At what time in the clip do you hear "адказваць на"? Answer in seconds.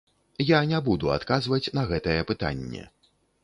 1.17-1.87